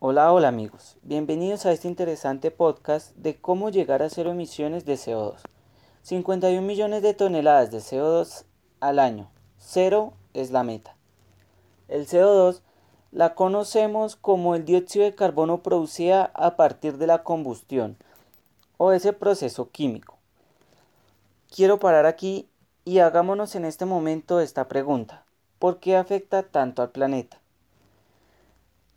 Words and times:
Hola, 0.00 0.32
hola 0.32 0.46
amigos, 0.46 0.96
bienvenidos 1.02 1.66
a 1.66 1.72
este 1.72 1.88
interesante 1.88 2.52
podcast 2.52 3.16
de 3.16 3.40
cómo 3.40 3.68
llegar 3.68 4.00
a 4.00 4.08
cero 4.08 4.30
emisiones 4.30 4.84
de 4.84 4.94
CO2. 4.94 5.40
51 6.02 6.64
millones 6.64 7.02
de 7.02 7.14
toneladas 7.14 7.72
de 7.72 7.78
CO2 7.78 8.44
al 8.78 9.00
año, 9.00 9.28
cero 9.56 10.12
es 10.34 10.52
la 10.52 10.62
meta. 10.62 10.94
El 11.88 12.06
CO2 12.06 12.62
la 13.10 13.34
conocemos 13.34 14.14
como 14.14 14.54
el 14.54 14.64
dióxido 14.64 15.04
de 15.04 15.16
carbono 15.16 15.64
producido 15.64 16.30
a 16.32 16.54
partir 16.54 16.96
de 16.98 17.08
la 17.08 17.24
combustión 17.24 17.96
o 18.76 18.92
ese 18.92 19.12
proceso 19.12 19.72
químico. 19.72 20.16
Quiero 21.52 21.80
parar 21.80 22.06
aquí 22.06 22.48
y 22.84 23.00
hagámonos 23.00 23.56
en 23.56 23.64
este 23.64 23.84
momento 23.84 24.38
esta 24.38 24.68
pregunta. 24.68 25.24
¿Por 25.58 25.80
qué 25.80 25.96
afecta 25.96 26.44
tanto 26.44 26.82
al 26.82 26.92
planeta? 26.92 27.40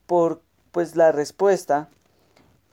Por 0.06 0.44
pues 0.72 0.96
la 0.96 1.12
respuesta 1.12 1.90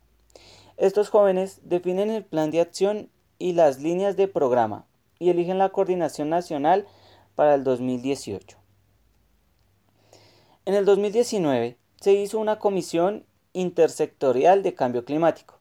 Estos 0.77 1.09
jóvenes 1.09 1.61
definen 1.63 2.11
el 2.11 2.25
plan 2.25 2.51
de 2.51 2.61
acción 2.61 3.09
y 3.39 3.53
las 3.53 3.79
líneas 3.79 4.17
de 4.17 4.27
programa 4.27 4.85
y 5.17 5.29
eligen 5.29 5.57
la 5.57 5.69
coordinación 5.69 6.29
nacional 6.29 6.85
para 7.35 7.55
el 7.55 7.63
2018. 7.63 8.57
En 10.65 10.73
el 10.73 10.83
2019 10.83 11.77
se 12.01 12.13
hizo 12.13 12.37
una 12.37 12.59
comisión 12.59 13.25
intersectorial 13.53 14.61
de 14.61 14.73
cambio 14.73 15.05
climático 15.05 15.55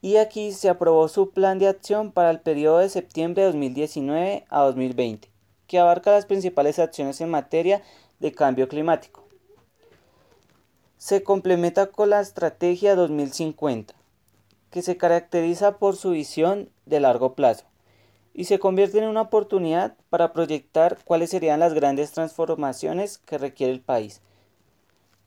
y 0.00 0.16
aquí 0.16 0.52
se 0.52 0.68
aprobó 0.68 1.08
su 1.08 1.30
plan 1.30 1.58
de 1.58 1.68
acción 1.68 2.12
para 2.12 2.30
el 2.30 2.40
periodo 2.40 2.78
de 2.78 2.88
septiembre 2.88 3.42
de 3.42 3.48
2019 3.48 4.44
a 4.48 4.60
2020, 4.62 5.30
que 5.66 5.78
abarca 5.78 6.10
las 6.10 6.26
principales 6.26 6.78
acciones 6.78 7.20
en 7.20 7.30
materia 7.30 7.78
de 7.78 7.84
cambio 8.32 8.68
climático. 8.68 9.24
Se 10.96 11.22
complementa 11.22 11.88
con 11.88 12.10
la 12.10 12.20
Estrategia 12.20 12.94
2050, 12.94 13.94
que 14.70 14.82
se 14.82 14.96
caracteriza 14.96 15.78
por 15.78 15.96
su 15.96 16.10
visión 16.10 16.70
de 16.86 17.00
largo 17.00 17.34
plazo 17.34 17.66
y 18.34 18.44
se 18.44 18.58
convierte 18.58 18.98
en 18.98 19.08
una 19.08 19.22
oportunidad 19.22 19.96
para 20.10 20.32
proyectar 20.32 20.98
cuáles 21.04 21.30
serían 21.30 21.60
las 21.60 21.72
grandes 21.72 22.10
transformaciones 22.10 23.18
que 23.18 23.38
requiere 23.38 23.72
el 23.72 23.80
país. 23.80 24.20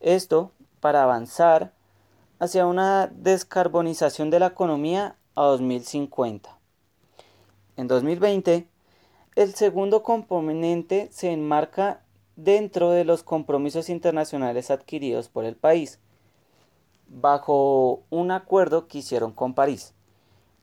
Esto 0.02 0.52
para 0.82 1.04
avanzar 1.04 1.72
hacia 2.40 2.68
una 2.68 3.08
descarbonización 3.08 4.30
de 4.30 4.40
la 4.40 4.48
economía 4.48 5.16
a 5.36 5.44
2050. 5.44 6.58
En 7.78 7.88
2020, 7.88 8.68
el 9.36 9.56
segundo 9.56 10.04
componente 10.04 11.08
se 11.12 11.32
enmarca 11.32 12.02
dentro 12.38 12.92
de 12.92 13.04
los 13.04 13.24
compromisos 13.24 13.90
internacionales 13.90 14.72
adquiridos 14.72 15.28
por 15.28 15.44
el 15.44 15.58
país, 15.58 16.00
bajo 17.10 18.04
un 18.10 18.32
acuerdo 18.32 18.88
que 18.88 19.00
hicieron 19.00 19.34
con 19.34 19.54
París, 19.54 19.94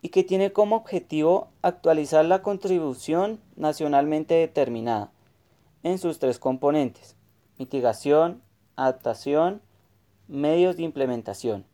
y 0.01 0.11
que 0.11 0.23
tiene 0.23 0.53
como 0.53 0.77
objetivo 0.77 1.49
actualizar 1.62 2.25
la 2.25 2.43
contribución 2.43 3.41
nacionalmente 3.57 4.35
determinada 4.35 5.11
en 5.83 5.99
sus 5.99 6.19
tres 6.19 6.39
componentes, 6.39 7.17
mitigación, 7.59 8.43
adaptación, 8.77 9.61
medios 10.29 10.77
de 10.77 10.83
implementación. 10.83 11.65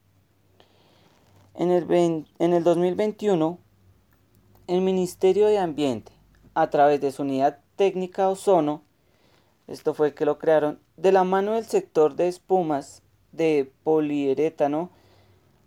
En 1.55 1.71
el, 1.71 2.25
en 2.39 2.53
el 2.53 2.65
2021, 2.65 3.59
el 4.67 4.81
Ministerio 4.81 5.49
de 5.49 5.59
Ambiente, 5.59 6.13
a 6.55 6.71
través 6.71 7.01
de 7.01 7.13
su 7.13 7.23
unidad 7.23 7.59
técnica 7.77 8.29
Ozono, 8.29 8.83
esto 9.71 9.95
fue 9.95 10.15
que 10.15 10.25
lo 10.25 10.39
crearon, 10.39 10.81
de 10.97 11.13
la 11.13 11.25
mano 11.25 11.53
del 11.53 11.65
sector 11.65 12.17
de 12.17 12.29
espumas 12.29 13.03
de 13.31 13.73
poliuretano, 13.85 14.91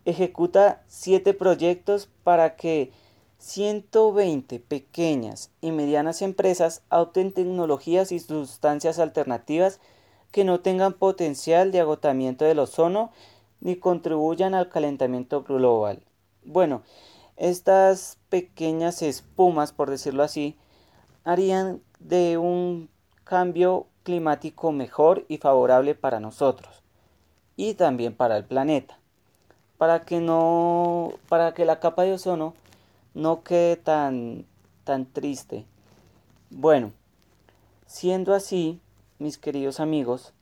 ejecuta 0.04 0.82
siete 0.86 1.32
proyectos 1.32 2.10
para 2.22 2.56
que 2.56 2.92
120 3.38 4.60
pequeñas 4.60 5.50
y 5.60 5.72
medianas 5.72 6.22
empresas 6.22 6.82
adopten 6.90 7.32
tecnologías 7.32 8.12
y 8.12 8.18
sustancias 8.18 8.98
alternativas 8.98 9.80
que 10.30 10.44
no 10.44 10.60
tengan 10.60 10.92
potencial 10.92 11.72
de 11.72 11.80
agotamiento 11.80 12.44
del 12.44 12.58
ozono 12.58 13.10
ni 13.60 13.76
contribuyan 13.76 14.54
al 14.54 14.68
calentamiento 14.68 15.44
global. 15.44 16.02
Bueno, 16.44 16.82
estas 17.36 18.18
pequeñas 18.28 19.00
espumas, 19.00 19.72
por 19.72 19.90
decirlo 19.90 20.22
así, 20.22 20.58
harían 21.24 21.82
de 21.98 22.36
un 22.36 22.90
cambio 23.24 23.86
climático 24.04 24.70
mejor 24.70 25.24
y 25.28 25.38
favorable 25.38 25.96
para 25.96 26.20
nosotros 26.20 26.82
y 27.56 27.74
también 27.74 28.14
para 28.14 28.36
el 28.36 28.44
planeta. 28.44 28.98
Para 29.78 30.02
que 30.02 30.20
no 30.20 31.14
para 31.28 31.52
que 31.54 31.64
la 31.64 31.80
capa 31.80 32.04
de 32.04 32.12
ozono 32.12 32.54
no 33.14 33.42
quede 33.42 33.76
tan 33.76 34.46
tan 34.84 35.06
triste. 35.06 35.64
Bueno, 36.50 36.92
siendo 37.86 38.34
así, 38.34 38.80
mis 39.18 39.38
queridos 39.38 39.80
amigos, 39.80 40.32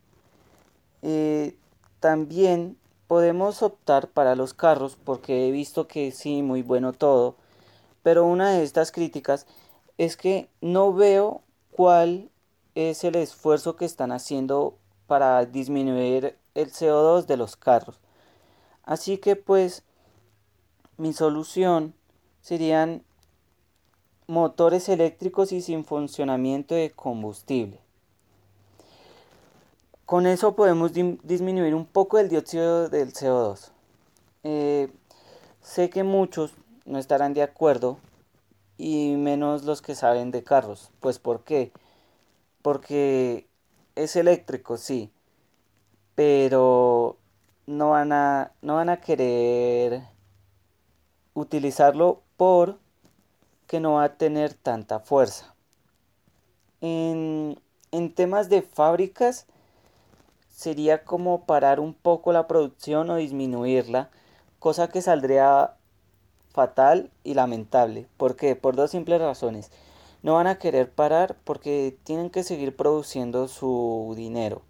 eh, 1.01 1.57
también 2.01 2.77
podemos 3.07 3.63
optar 3.63 4.09
para 4.09 4.35
los 4.35 4.55
carros 4.55 4.97
porque 5.03 5.47
he 5.47 5.51
visto 5.53 5.87
que 5.87 6.13
sí, 6.13 6.43
muy 6.43 6.63
bueno 6.63 6.93
todo, 6.93 7.37
pero 8.03 8.27
una 8.27 8.51
de 8.53 8.63
estas 8.63 8.91
críticas 8.91 9.47
es 9.99 10.17
que 10.17 10.49
no 10.61 10.93
veo 10.93 11.43
cuál 11.71 12.31
es 12.75 13.05
el 13.05 13.17
esfuerzo 13.17 13.77
que 13.77 13.85
están 13.85 14.13
haciendo 14.13 14.79
para 15.07 15.45
disminuir 15.45 16.37
el 16.55 16.71
CO2 16.73 17.27
de 17.27 17.37
los 17.37 17.57
carros. 17.57 17.99
Así 18.85 19.19
que 19.19 19.37
pues 19.37 19.85
mi 20.97 21.13
solución 21.13 21.95
serían 22.41 23.03
motores 24.27 24.89
eléctricos 24.89 25.53
y 25.53 25.61
sin 25.61 25.85
funcionamiento 25.85 26.75
de 26.75 26.91
combustible. 26.91 27.81
Con 30.07 30.27
eso 30.27 30.55
podemos 30.55 30.93
disminuir 30.93 31.75
un 31.75 31.87
poco 31.87 32.19
el 32.19 32.29
dióxido 32.29 32.89
del 32.89 33.13
CO2. 33.13 33.71
Eh, 34.45 34.93
sé 35.61 35.91
que 35.91 36.03
muchos 36.03 36.53
no 36.85 36.99
estarán 36.99 37.35
de 37.35 37.43
acuerdo 37.43 37.99
y 38.77 39.15
menos 39.17 39.65
los 39.65 39.81
que 39.81 39.95
saben 39.95 40.31
de 40.31 40.43
carros. 40.43 40.91
Pues 41.01 41.19
¿por 41.19 41.45
qué? 41.45 41.73
Porque 42.63 43.49
es 43.97 44.17
eléctrico, 44.17 44.77
sí, 44.77 45.13
pero 46.15 47.19
no 47.67 47.91
van 47.91 48.13
a, 48.13 48.53
no 48.63 48.77
van 48.77 48.89
a 48.89 49.01
querer 49.01 50.03
utilizarlo 51.35 52.23
por 52.37 52.79
que 53.67 53.81
no 53.81 53.95
va 53.95 54.05
a 54.05 54.17
tener 54.17 54.55
tanta 54.55 55.01
fuerza. 55.01 55.55
En, 56.81 57.59
en 57.91 58.15
temas 58.15 58.49
de 58.49 58.63
fábricas 58.63 59.47
sería 60.51 61.05
como 61.05 61.45
parar 61.47 61.81
un 61.81 61.95
poco 61.95 62.33
la 62.33 62.47
producción 62.47 63.11
o 63.11 63.17
disminuirla, 63.17 64.11
cosa 64.59 64.89
que 64.89 65.03
saldría 65.03 65.75
fatal 66.53 67.11
y 67.25 67.35
lamentable. 67.35 68.07
¿Por 68.17 68.37
qué? 68.37 68.57
Por 68.57 68.77
dos 68.77 68.91
simples 68.91 69.21
razones. 69.21 69.71
No 70.23 70.35
van 70.35 70.47
a 70.47 70.59
querer 70.59 70.93
parar 70.93 71.37
porque 71.45 71.97
tienen 72.05 72.31
que 72.31 72.45
seguir 72.45 72.77
produciendo 72.77 73.49
su 73.49 74.15
dinero. 74.17 74.63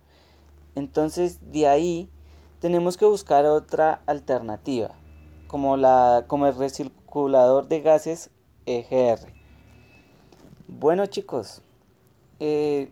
Entonces 0.75 1.39
de 1.53 1.67
ahí 1.67 2.11
tenemos 2.61 2.97
que 2.97 3.05
buscar 3.05 3.45
otra 3.45 4.03
alternativa, 4.07 4.95
como, 5.47 5.77
la, 5.77 6.25
como 6.27 6.47
el 6.47 6.57
recirculador 6.57 7.69
de 7.69 7.81
gases 7.81 8.31
EGR. 8.65 9.19
Bueno 10.69 11.05
chicos, 11.07 11.61
eh, 12.41 12.91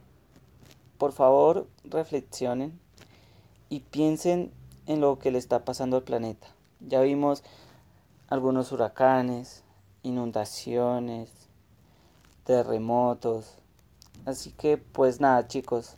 por 0.99 1.13
favor 1.13 1.67
reflexionen 1.85 2.79
y 3.71 3.81
piensen 3.81 4.53
en 4.87 5.01
lo 5.01 5.19
que 5.19 5.31
le 5.31 5.39
está 5.39 5.65
pasando 5.65 5.97
al 5.97 6.03
planeta. 6.03 6.49
Ya 6.81 7.01
vimos 7.01 7.43
algunos 8.29 8.73
huracanes, 8.73 9.65
inundaciones, 10.03 11.40
terremotos. 12.45 13.55
Así 14.27 14.51
que 14.53 14.77
pues 14.77 15.21
nada 15.21 15.47
chicos, 15.47 15.97